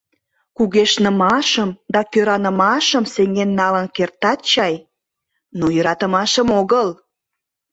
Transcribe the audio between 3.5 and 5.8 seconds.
налын кертат чай, но